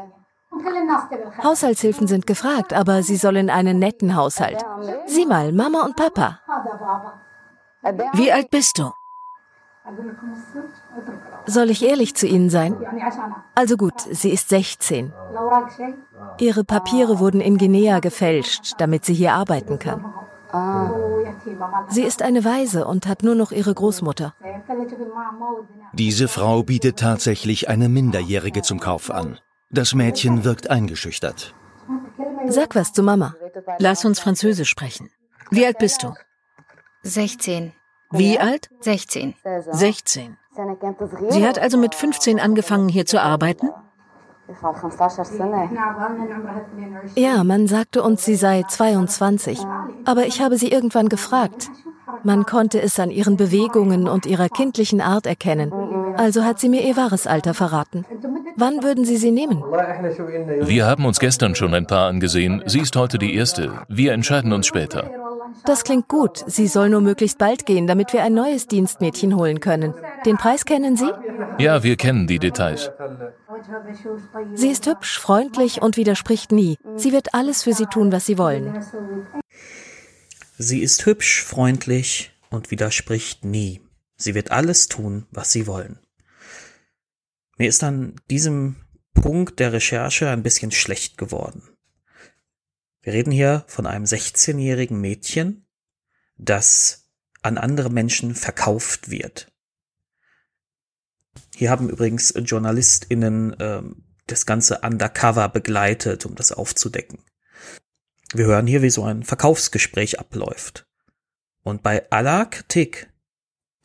Haushaltshilfen 1.43 2.07
sind 2.07 2.27
gefragt, 2.27 2.73
aber 2.73 3.03
sie 3.03 3.17
sollen 3.17 3.49
einen 3.49 3.79
netten 3.79 4.15
Haushalt. 4.15 4.63
Sieh 5.05 5.25
mal, 5.25 5.51
Mama 5.51 5.81
und 5.81 5.95
Papa. 5.95 6.39
Wie 8.13 8.31
alt 8.31 8.49
bist 8.49 8.77
du? 8.79 8.91
Soll 11.45 11.69
ich 11.69 11.83
ehrlich 11.83 12.15
zu 12.15 12.25
Ihnen 12.25 12.49
sein? 12.49 12.77
Also 13.53 13.75
gut, 13.75 13.99
sie 13.99 14.29
ist 14.29 14.47
16. 14.47 15.11
Ihre 16.39 16.63
Papiere 16.63 17.19
wurden 17.19 17.41
in 17.41 17.57
Guinea 17.57 17.99
gefälscht, 17.99 18.75
damit 18.77 19.03
sie 19.03 19.13
hier 19.13 19.33
arbeiten 19.33 19.79
kann. 19.79 20.05
Sie 21.89 22.03
ist 22.03 22.21
eine 22.21 22.43
Waise 22.45 22.85
und 22.85 23.07
hat 23.07 23.23
nur 23.23 23.35
noch 23.35 23.51
ihre 23.51 23.73
Großmutter. 23.73 24.33
Diese 25.93 26.27
Frau 26.27 26.63
bietet 26.63 26.99
tatsächlich 26.99 27.69
eine 27.69 27.89
Minderjährige 27.89 28.61
zum 28.61 28.79
Kauf 28.79 29.11
an. 29.11 29.39
Das 29.69 29.93
Mädchen 29.93 30.43
wirkt 30.43 30.69
eingeschüchtert. 30.69 31.53
Sag 32.47 32.75
was 32.75 32.93
zu 32.93 33.03
Mama. 33.03 33.35
Lass 33.79 34.05
uns 34.05 34.19
Französisch 34.19 34.69
sprechen. 34.69 35.09
Wie 35.49 35.65
alt 35.65 35.77
bist 35.77 36.03
du? 36.03 36.13
16. 37.03 37.73
Wie 38.11 38.39
alt? 38.39 38.69
16. 38.81 39.35
16. 39.71 40.37
Sie 41.29 41.45
hat 41.45 41.57
also 41.57 41.77
mit 41.77 41.95
15 41.95 42.39
angefangen 42.39 42.89
hier 42.89 43.05
zu 43.05 43.21
arbeiten? 43.21 43.69
Ja, 47.15 47.43
man 47.43 47.67
sagte 47.67 48.03
uns, 48.03 48.25
sie 48.25 48.35
sei 48.35 48.63
22. 48.63 49.59
Aber 50.05 50.25
ich 50.25 50.41
habe 50.41 50.57
sie 50.57 50.69
irgendwann 50.71 51.09
gefragt. 51.09 51.69
Man 52.23 52.45
konnte 52.45 52.81
es 52.81 52.99
an 52.99 53.09
ihren 53.09 53.37
Bewegungen 53.37 54.07
und 54.07 54.25
ihrer 54.25 54.49
kindlichen 54.49 55.01
Art 55.01 55.25
erkennen. 55.25 55.71
Also 56.17 56.43
hat 56.43 56.59
sie 56.59 56.69
mir 56.69 56.83
ihr 56.83 56.95
wahres 56.95 57.25
Alter 57.25 57.53
verraten. 57.53 58.05
Wann 58.55 58.83
würden 58.83 59.03
Sie 59.03 59.17
sie 59.17 59.31
nehmen? 59.31 59.63
Wir 59.63 60.85
haben 60.85 61.05
uns 61.05 61.19
gestern 61.19 61.55
schon 61.55 61.73
ein 61.73 61.87
paar 61.87 62.07
angesehen. 62.07 62.61
Sie 62.67 62.81
ist 62.81 62.95
heute 62.95 63.17
die 63.17 63.33
erste. 63.35 63.81
Wir 63.87 64.13
entscheiden 64.13 64.53
uns 64.53 64.67
später. 64.67 65.09
Das 65.65 65.83
klingt 65.83 66.07
gut. 66.07 66.43
Sie 66.45 66.67
soll 66.67 66.89
nur 66.89 67.01
möglichst 67.01 67.37
bald 67.37 67.65
gehen, 67.65 67.87
damit 67.87 68.13
wir 68.13 68.23
ein 68.23 68.33
neues 68.33 68.67
Dienstmädchen 68.67 69.35
holen 69.35 69.59
können. 69.59 69.93
Den 70.25 70.37
Preis 70.37 70.65
kennen 70.65 70.95
Sie? 70.95 71.11
Ja, 71.57 71.83
wir 71.83 71.95
kennen 71.95 72.27
die 72.27 72.39
Details. 72.39 72.91
Sie 74.55 74.69
ist 74.69 74.85
hübsch, 74.85 75.19
freundlich 75.19 75.81
und 75.81 75.97
widerspricht 75.97 76.51
nie. 76.51 76.77
Sie 76.95 77.11
wird 77.11 77.33
alles 77.33 77.63
für 77.63 77.73
Sie 77.73 77.85
tun, 77.85 78.11
was 78.11 78.25
Sie 78.25 78.37
wollen. 78.37 78.83
Sie 80.57 80.81
ist 80.81 81.05
hübsch, 81.05 81.43
freundlich 81.43 82.31
und 82.49 82.71
widerspricht 82.71 83.45
nie. 83.45 83.81
Sie 84.15 84.35
wird 84.35 84.51
alles 84.51 84.87
tun, 84.87 85.25
was 85.31 85.51
Sie 85.51 85.67
wollen. 85.67 85.99
Mir 87.57 87.69
ist 87.69 87.83
an 87.83 88.15
diesem 88.29 88.75
Punkt 89.13 89.59
der 89.59 89.73
Recherche 89.73 90.29
ein 90.29 90.43
bisschen 90.43 90.71
schlecht 90.71 91.17
geworden. 91.17 91.63
Wir 93.01 93.13
reden 93.13 93.31
hier 93.31 93.63
von 93.67 93.85
einem 93.85 94.05
16-jährigen 94.05 94.99
Mädchen, 94.99 95.65
das 96.37 97.09
an 97.41 97.57
andere 97.57 97.89
Menschen 97.89 98.33
verkauft 98.35 99.09
wird. 99.11 99.52
Hier 101.55 101.69
haben 101.69 101.89
übrigens 101.89 102.33
JournalistInnen 102.35 103.59
äh, 103.59 103.81
das 104.27 104.45
Ganze 104.45 104.79
undercover 104.79 105.49
begleitet, 105.49 106.25
um 106.25 106.35
das 106.35 106.51
aufzudecken. 106.51 107.19
Wir 108.33 108.45
hören 108.45 108.67
hier, 108.67 108.81
wie 108.81 108.89
so 108.89 109.03
ein 109.03 109.23
Verkaufsgespräch 109.23 110.19
abläuft. 110.19 110.87
Und 111.61 111.83
bei 111.83 112.09
aller 112.09 112.45
Kritik 112.45 113.09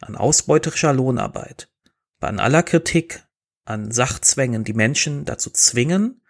an 0.01 0.17
ausbeuterischer 0.17 0.93
Lohnarbeit, 0.93 1.71
bei 2.19 2.29
aller 2.29 2.63
Kritik 2.63 3.25
an 3.65 3.93
Sachzwängen, 3.93 4.65
die 4.65 4.73
Menschen 4.73 5.25
dazu 5.25 5.51
zwingen, 5.51 6.23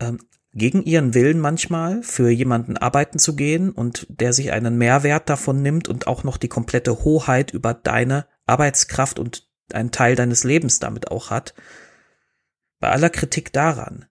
ähm, 0.00 0.18
gegen 0.54 0.82
ihren 0.82 1.14
Willen 1.14 1.40
manchmal 1.40 2.02
für 2.02 2.28
jemanden 2.28 2.76
arbeiten 2.76 3.18
zu 3.18 3.34
gehen 3.36 3.70
und 3.70 4.06
der 4.10 4.32
sich 4.32 4.52
einen 4.52 4.76
Mehrwert 4.76 5.30
davon 5.30 5.62
nimmt 5.62 5.88
und 5.88 6.06
auch 6.06 6.24
noch 6.24 6.36
die 6.36 6.48
komplette 6.48 7.04
Hoheit 7.04 7.52
über 7.52 7.72
deine 7.72 8.26
Arbeitskraft 8.44 9.18
und 9.18 9.48
einen 9.74 9.92
Teil 9.92 10.16
deines 10.16 10.44
Lebens 10.44 10.78
damit 10.78 11.10
auch 11.10 11.30
hat. 11.30 11.54
Bei 12.78 12.90
aller 12.90 13.10
Kritik 13.10 13.52
daran 13.52 14.06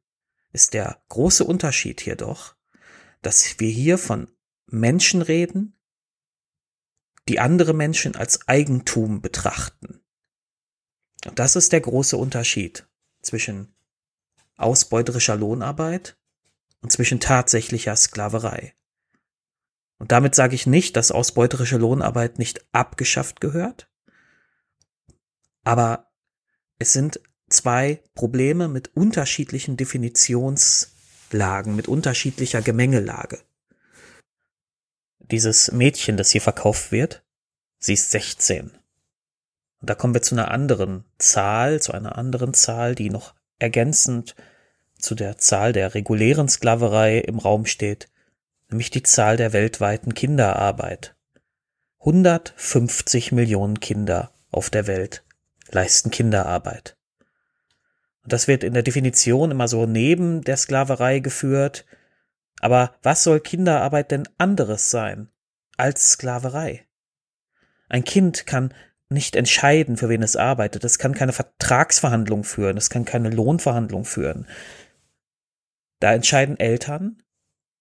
ist 0.51 0.73
der 0.73 1.01
große 1.09 1.43
Unterschied 1.43 2.01
hier 2.01 2.15
doch, 2.15 2.55
dass 3.21 3.59
wir 3.59 3.69
hier 3.69 3.97
von 3.97 4.27
Menschen 4.67 5.21
reden, 5.21 5.77
die 7.27 7.39
andere 7.39 7.73
Menschen 7.73 8.15
als 8.15 8.47
Eigentum 8.47 9.21
betrachten 9.21 10.01
Und 11.25 11.39
das 11.39 11.55
ist 11.55 11.71
der 11.71 11.81
große 11.81 12.17
Unterschied 12.17 12.87
zwischen 13.21 13.75
ausbeuterischer 14.57 15.35
Lohnarbeit 15.35 16.17
und 16.81 16.91
zwischen 16.91 17.19
tatsächlicher 17.19 17.95
Sklaverei. 17.95 18.73
Und 19.97 20.11
damit 20.11 20.33
sage 20.33 20.55
ich 20.55 20.65
nicht, 20.65 20.95
dass 20.95 21.11
ausbeuterische 21.11 21.77
Lohnarbeit 21.77 22.39
nicht 22.39 22.65
abgeschafft 22.71 23.39
gehört, 23.39 23.90
aber 25.63 26.11
es 26.79 26.93
sind 26.93 27.19
zwei 27.49 28.01
Probleme 28.15 28.67
mit 28.67 28.95
unterschiedlichen 28.95 29.77
Definitionslagen, 29.77 31.75
mit 31.75 31.87
unterschiedlicher 31.87 32.61
Gemengelage. 32.61 33.39
Dieses 35.19 35.71
Mädchen, 35.71 36.17
das 36.17 36.31
hier 36.31 36.41
verkauft 36.41 36.91
wird, 36.91 37.23
sie 37.77 37.93
ist 37.93 38.11
16. 38.11 38.71
Und 39.81 39.89
da 39.89 39.95
kommen 39.95 40.13
wir 40.13 40.21
zu 40.21 40.35
einer 40.35 40.51
anderen 40.51 41.05
Zahl, 41.17 41.81
zu 41.81 41.91
einer 41.93 42.17
anderen 42.17 42.53
Zahl, 42.53 42.95
die 42.95 43.09
noch 43.09 43.33
ergänzend 43.59 44.35
zu 44.97 45.15
der 45.15 45.37
Zahl 45.37 45.73
der 45.73 45.93
regulären 45.93 46.47
Sklaverei 46.47 47.19
im 47.19 47.39
Raum 47.39 47.65
steht, 47.65 48.09
nämlich 48.69 48.89
die 48.89 49.03
Zahl 49.03 49.37
der 49.37 49.53
weltweiten 49.53 50.13
Kinderarbeit. 50.13 51.15
150 51.99 53.31
Millionen 53.31 53.79
Kinder 53.79 54.31
auf 54.51 54.69
der 54.69 54.87
Welt 54.87 55.23
leisten 55.73 56.11
Kinderarbeit. 56.11 56.97
Und 58.23 58.33
das 58.33 58.47
wird 58.47 58.63
in 58.63 58.73
der 58.73 58.83
Definition 58.83 59.51
immer 59.51 59.67
so 59.67 59.85
neben 59.85 60.41
der 60.43 60.57
Sklaverei 60.57 61.19
geführt. 61.19 61.85
Aber 62.59 62.93
was 63.01 63.23
soll 63.23 63.39
Kinderarbeit 63.39 64.11
denn 64.11 64.27
anderes 64.37 64.91
sein 64.91 65.29
als 65.77 66.11
Sklaverei? 66.11 66.85
Ein 67.89 68.03
Kind 68.03 68.45
kann 68.45 68.73
nicht 69.09 69.35
entscheiden, 69.35 69.97
für 69.97 70.07
wen 70.07 70.23
es 70.23 70.35
arbeitet. 70.35 70.85
Es 70.85 70.97
kann 70.97 71.13
keine 71.13 71.33
Vertragsverhandlung 71.33 72.43
führen. 72.43 72.77
Es 72.77 72.89
kann 72.89 73.03
keine 73.03 73.29
Lohnverhandlung 73.29 74.05
führen. 74.05 74.47
Da 75.99 76.13
entscheiden 76.13 76.59
Eltern, 76.59 77.21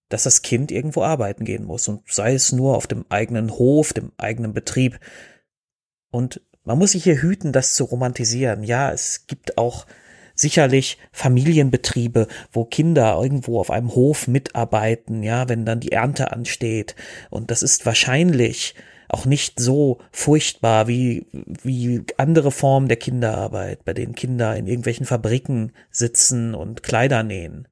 dass 0.09 0.25
das 0.25 0.42
Kind 0.42 0.73
irgendwo 0.73 1.02
arbeiten 1.02 1.44
gehen 1.44 1.64
muss 1.64 1.87
und 1.87 2.02
sei 2.11 2.35
es 2.35 2.50
nur 2.50 2.76
auf 2.76 2.87
dem 2.87 3.06
eigenen 3.09 3.52
Hof, 3.52 3.92
dem 3.92 4.12
eigenen 4.18 4.52
Betrieb. 4.52 4.99
Und 6.11 6.42
man 6.64 6.78
muss 6.78 6.92
sich 6.92 7.04
hier 7.04 7.22
hüten, 7.22 7.52
das 7.52 7.74
zu 7.74 7.84
romantisieren. 7.84 8.62
Ja, 8.62 8.92
es 8.92 9.26
gibt 9.26 9.58
auch 9.58 9.86
sicherlich 10.34 10.98
Familienbetriebe, 11.12 12.26
wo 12.52 12.64
Kinder 12.64 13.20
irgendwo 13.20 13.60
auf 13.60 13.70
einem 13.70 13.94
Hof 13.94 14.26
mitarbeiten, 14.26 15.22
ja, 15.22 15.48
wenn 15.48 15.66
dann 15.66 15.80
die 15.80 15.92
Ernte 15.92 16.32
ansteht. 16.32 16.94
Und 17.28 17.50
das 17.50 17.62
ist 17.62 17.86
wahrscheinlich 17.86 18.74
auch 19.08 19.26
nicht 19.26 19.58
so 19.58 19.98
furchtbar 20.12 20.86
wie, 20.86 21.26
wie 21.32 22.04
andere 22.16 22.50
Formen 22.50 22.88
der 22.88 22.96
Kinderarbeit, 22.96 23.84
bei 23.84 23.92
denen 23.92 24.14
Kinder 24.14 24.56
in 24.56 24.66
irgendwelchen 24.66 25.04
Fabriken 25.04 25.72
sitzen 25.90 26.54
und 26.54 26.82
Kleider 26.82 27.22
nähen. 27.22 27.68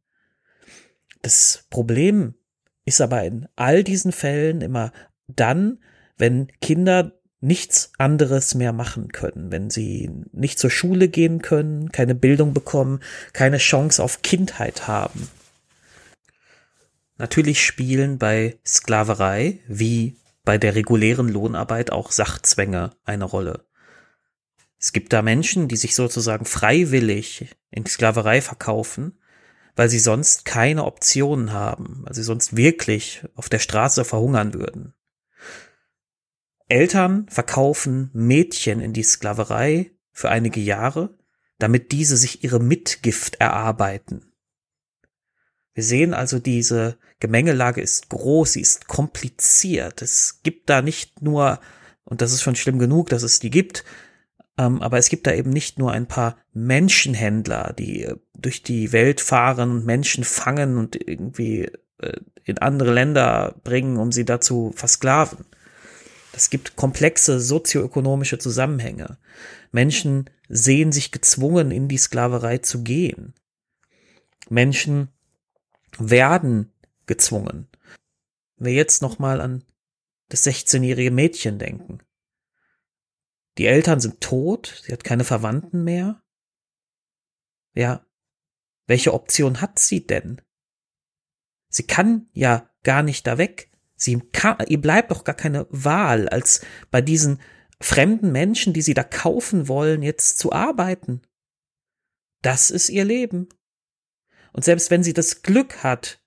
Das 1.22 1.64
Problem 1.70 2.34
ist 2.84 3.00
aber 3.00 3.22
in 3.24 3.46
all 3.54 3.84
diesen 3.84 4.12
Fällen 4.12 4.60
immer 4.60 4.92
dann, 5.28 5.78
wenn 6.16 6.48
Kinder 6.60 7.12
nichts 7.40 7.92
anderes 7.98 8.54
mehr 8.54 8.72
machen 8.72 9.12
können, 9.12 9.52
wenn 9.52 9.70
sie 9.70 10.10
nicht 10.32 10.58
zur 10.58 10.70
Schule 10.70 11.08
gehen 11.08 11.40
können, 11.40 11.92
keine 11.92 12.14
Bildung 12.14 12.52
bekommen, 12.52 13.00
keine 13.32 13.58
Chance 13.58 14.02
auf 14.02 14.22
Kindheit 14.22 14.88
haben. 14.88 15.28
Natürlich 17.16 17.64
spielen 17.64 18.18
bei 18.18 18.58
Sklaverei 18.64 19.60
wie 19.66 20.16
bei 20.44 20.56
der 20.58 20.74
regulären 20.74 21.28
Lohnarbeit 21.28 21.92
auch 21.92 22.10
Sachzwänge 22.10 22.92
eine 23.04 23.24
Rolle. 23.24 23.66
Es 24.80 24.92
gibt 24.92 25.12
da 25.12 25.22
Menschen, 25.22 25.68
die 25.68 25.76
sich 25.76 25.94
sozusagen 25.94 26.44
freiwillig 26.44 27.54
in 27.70 27.84
Sklaverei 27.84 28.40
verkaufen, 28.40 29.18
weil 29.74 29.88
sie 29.88 29.98
sonst 29.98 30.44
keine 30.44 30.84
Optionen 30.84 31.52
haben, 31.52 32.02
weil 32.04 32.14
sie 32.14 32.22
sonst 32.22 32.56
wirklich 32.56 33.24
auf 33.34 33.48
der 33.48 33.58
Straße 33.58 34.04
verhungern 34.04 34.54
würden. 34.54 34.94
Eltern 36.68 37.26
verkaufen 37.28 38.10
Mädchen 38.12 38.80
in 38.80 38.92
die 38.92 39.02
Sklaverei 39.02 39.92
für 40.12 40.28
einige 40.28 40.60
Jahre, 40.60 41.16
damit 41.58 41.92
diese 41.92 42.16
sich 42.16 42.44
ihre 42.44 42.60
Mitgift 42.60 43.36
erarbeiten. 43.36 44.32
Wir 45.74 45.84
sehen 45.84 46.12
also, 46.12 46.38
diese 46.38 46.98
Gemengelage 47.20 47.80
ist 47.80 48.08
groß, 48.08 48.52
sie 48.52 48.60
ist 48.60 48.88
kompliziert. 48.88 50.02
Es 50.02 50.40
gibt 50.42 50.68
da 50.70 50.82
nicht 50.82 51.22
nur, 51.22 51.60
und 52.04 52.20
das 52.20 52.32
ist 52.32 52.42
schon 52.42 52.56
schlimm 52.56 52.78
genug, 52.78 53.08
dass 53.10 53.22
es 53.22 53.38
die 53.38 53.50
gibt, 53.50 53.84
ähm, 54.58 54.82
aber 54.82 54.98
es 54.98 55.08
gibt 55.08 55.26
da 55.26 55.32
eben 55.32 55.50
nicht 55.50 55.78
nur 55.78 55.92
ein 55.92 56.06
paar 56.06 56.36
Menschenhändler, 56.52 57.74
die 57.78 58.02
äh, 58.02 58.16
durch 58.36 58.62
die 58.62 58.92
Welt 58.92 59.20
fahren 59.20 59.70
und 59.70 59.86
Menschen 59.86 60.24
fangen 60.24 60.78
und 60.78 60.96
irgendwie 60.96 61.70
äh, 61.98 62.20
in 62.44 62.58
andere 62.58 62.92
Länder 62.92 63.54
bringen, 63.62 63.98
um 63.98 64.10
sie 64.10 64.24
dazu 64.24 64.72
versklaven. 64.74 65.44
Es 66.38 66.50
gibt 66.50 66.76
komplexe 66.76 67.40
sozioökonomische 67.40 68.38
Zusammenhänge. 68.38 69.18
Menschen 69.72 70.30
sehen 70.48 70.92
sich 70.92 71.10
gezwungen, 71.10 71.72
in 71.72 71.88
die 71.88 71.98
Sklaverei 71.98 72.58
zu 72.58 72.84
gehen. 72.84 73.34
Menschen 74.48 75.08
werden 75.98 76.72
gezwungen. 77.06 77.66
Wenn 78.54 78.66
wir 78.66 78.72
jetzt 78.72 79.02
nochmal 79.02 79.40
an 79.40 79.64
das 80.28 80.46
16-jährige 80.46 81.10
Mädchen 81.10 81.58
denken. 81.58 81.98
Die 83.58 83.66
Eltern 83.66 83.98
sind 83.98 84.20
tot, 84.20 84.80
sie 84.84 84.92
hat 84.92 85.02
keine 85.02 85.24
Verwandten 85.24 85.82
mehr. 85.82 86.22
Ja, 87.74 88.06
welche 88.86 89.12
Option 89.12 89.60
hat 89.60 89.80
sie 89.80 90.06
denn? 90.06 90.40
Sie 91.68 91.88
kann 91.88 92.28
ja 92.32 92.70
gar 92.84 93.02
nicht 93.02 93.26
da 93.26 93.38
weg. 93.38 93.67
Sie 93.98 94.22
ihr 94.68 94.80
bleibt 94.80 95.10
doch 95.10 95.24
gar 95.24 95.34
keine 95.34 95.66
Wahl, 95.70 96.28
als 96.28 96.62
bei 96.90 97.02
diesen 97.02 97.40
fremden 97.80 98.32
Menschen, 98.32 98.72
die 98.72 98.80
sie 98.80 98.94
da 98.94 99.02
kaufen 99.02 99.68
wollen, 99.68 100.02
jetzt 100.02 100.38
zu 100.38 100.52
arbeiten. 100.52 101.20
Das 102.40 102.70
ist 102.70 102.88
ihr 102.88 103.04
Leben. 103.04 103.48
Und 104.52 104.64
selbst 104.64 104.90
wenn 104.90 105.02
sie 105.02 105.12
das 105.12 105.42
Glück 105.42 105.82
hat 105.82 106.22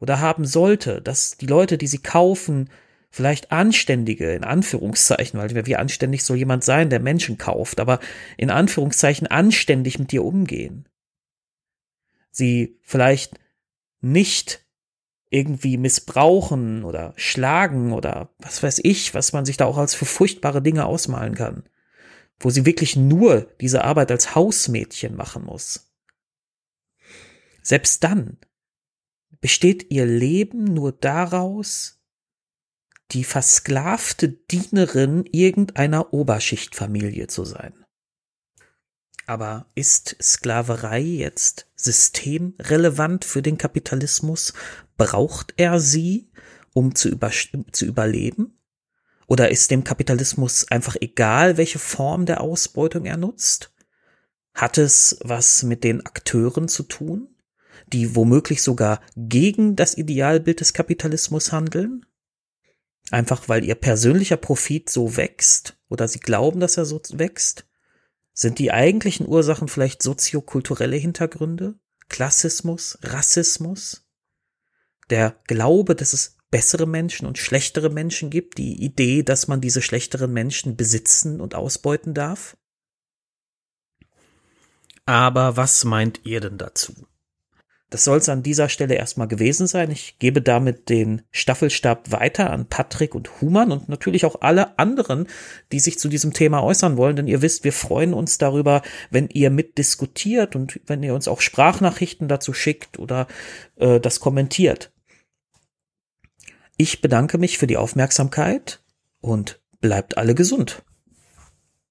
oder 0.00 0.20
haben 0.20 0.44
sollte, 0.44 1.00
dass 1.00 1.38
die 1.38 1.46
Leute, 1.46 1.78
die 1.78 1.86
sie 1.86 1.98
kaufen, 1.98 2.68
vielleicht 3.10 3.52
anständige, 3.52 4.32
in 4.32 4.44
Anführungszeichen, 4.44 5.40
weil 5.40 5.66
wie 5.66 5.76
anständig 5.76 6.24
soll 6.24 6.36
jemand 6.36 6.62
sein, 6.62 6.90
der 6.90 7.00
Menschen 7.00 7.38
kauft, 7.38 7.80
aber 7.80 8.00
in 8.36 8.50
Anführungszeichen 8.50 9.26
anständig 9.26 9.98
mit 9.98 10.12
dir 10.12 10.24
umgehen. 10.24 10.88
Sie 12.30 12.78
vielleicht 12.82 13.38
nicht 14.00 14.61
irgendwie 15.32 15.78
missbrauchen 15.78 16.84
oder 16.84 17.14
schlagen 17.16 17.92
oder 17.92 18.34
was 18.38 18.62
weiß 18.62 18.80
ich, 18.82 19.14
was 19.14 19.32
man 19.32 19.44
sich 19.44 19.56
da 19.56 19.64
auch 19.64 19.78
als 19.78 19.94
für 19.94 20.04
furchtbare 20.04 20.62
Dinge 20.62 20.84
ausmalen 20.84 21.34
kann. 21.34 21.64
Wo 22.38 22.50
sie 22.50 22.66
wirklich 22.66 22.96
nur 22.96 23.42
diese 23.60 23.84
Arbeit 23.84 24.10
als 24.10 24.34
Hausmädchen 24.34 25.16
machen 25.16 25.44
muss. 25.44 25.92
Selbst 27.62 28.04
dann 28.04 28.38
besteht 29.40 29.90
ihr 29.90 30.04
Leben 30.06 30.64
nur 30.64 30.92
daraus, 30.92 32.00
die 33.12 33.24
versklavte 33.24 34.28
Dienerin 34.28 35.24
irgendeiner 35.30 36.12
Oberschichtfamilie 36.12 37.26
zu 37.28 37.44
sein. 37.44 37.81
Aber 39.26 39.66
ist 39.74 40.16
Sklaverei 40.20 41.00
jetzt 41.00 41.68
systemrelevant 41.76 43.24
für 43.24 43.42
den 43.42 43.58
Kapitalismus? 43.58 44.52
Braucht 44.96 45.54
er 45.56 45.80
sie, 45.80 46.30
um 46.72 46.94
zu, 46.94 47.08
über, 47.08 47.30
zu 47.72 47.84
überleben? 47.84 48.58
Oder 49.26 49.50
ist 49.50 49.70
dem 49.70 49.84
Kapitalismus 49.84 50.70
einfach 50.70 50.96
egal, 51.00 51.56
welche 51.56 51.78
Form 51.78 52.26
der 52.26 52.40
Ausbeutung 52.40 53.04
er 53.04 53.16
nutzt? 53.16 53.72
Hat 54.54 54.76
es 54.76 55.18
was 55.22 55.62
mit 55.62 55.84
den 55.84 56.04
Akteuren 56.04 56.68
zu 56.68 56.82
tun, 56.82 57.28
die 57.86 58.14
womöglich 58.14 58.62
sogar 58.62 59.00
gegen 59.16 59.76
das 59.76 59.96
Idealbild 59.96 60.60
des 60.60 60.72
Kapitalismus 60.74 61.52
handeln? 61.52 62.04
Einfach 63.10 63.48
weil 63.48 63.64
ihr 63.64 63.74
persönlicher 63.74 64.36
Profit 64.36 64.90
so 64.90 65.16
wächst 65.16 65.78
oder 65.88 66.08
sie 66.08 66.20
glauben, 66.20 66.60
dass 66.60 66.76
er 66.76 66.84
so 66.84 67.00
wächst? 67.12 67.66
Sind 68.34 68.58
die 68.58 68.72
eigentlichen 68.72 69.28
Ursachen 69.28 69.68
vielleicht 69.68 70.02
soziokulturelle 70.02 70.96
Hintergründe? 70.96 71.78
Klassismus? 72.08 72.98
Rassismus? 73.02 74.06
Der 75.10 75.36
Glaube, 75.46 75.94
dass 75.94 76.12
es 76.12 76.38
bessere 76.50 76.86
Menschen 76.86 77.26
und 77.26 77.38
schlechtere 77.38 77.90
Menschen 77.90 78.30
gibt? 78.30 78.58
Die 78.58 78.82
Idee, 78.82 79.22
dass 79.22 79.48
man 79.48 79.60
diese 79.60 79.82
schlechteren 79.82 80.32
Menschen 80.32 80.76
besitzen 80.76 81.40
und 81.40 81.54
ausbeuten 81.54 82.14
darf? 82.14 82.56
Aber 85.04 85.56
was 85.56 85.84
meint 85.84 86.24
ihr 86.24 86.40
denn 86.40 86.58
dazu? 86.58 86.94
Das 87.92 88.04
soll 88.04 88.16
es 88.16 88.30
an 88.30 88.42
dieser 88.42 88.70
Stelle 88.70 88.94
erstmal 88.94 89.28
gewesen 89.28 89.66
sein. 89.66 89.90
Ich 89.90 90.18
gebe 90.18 90.40
damit 90.40 90.88
den 90.88 91.20
Staffelstab 91.30 92.10
weiter 92.10 92.48
an 92.48 92.64
Patrick 92.64 93.14
und 93.14 93.42
Human 93.42 93.70
und 93.70 93.90
natürlich 93.90 94.24
auch 94.24 94.40
alle 94.40 94.78
anderen, 94.78 95.28
die 95.72 95.78
sich 95.78 95.98
zu 95.98 96.08
diesem 96.08 96.32
Thema 96.32 96.62
äußern 96.62 96.96
wollen, 96.96 97.16
denn 97.16 97.28
ihr 97.28 97.42
wisst, 97.42 97.64
wir 97.64 97.72
freuen 97.74 98.14
uns 98.14 98.38
darüber, 98.38 98.80
wenn 99.10 99.28
ihr 99.28 99.50
mitdiskutiert 99.50 100.56
und 100.56 100.80
wenn 100.86 101.02
ihr 101.02 101.14
uns 101.14 101.28
auch 101.28 101.42
Sprachnachrichten 101.42 102.28
dazu 102.28 102.54
schickt 102.54 102.98
oder 102.98 103.26
äh, 103.76 104.00
das 104.00 104.20
kommentiert. 104.20 104.90
Ich 106.78 107.02
bedanke 107.02 107.36
mich 107.36 107.58
für 107.58 107.66
die 107.66 107.76
Aufmerksamkeit 107.76 108.80
und 109.20 109.60
bleibt 109.82 110.16
alle 110.16 110.34
gesund. 110.34 110.82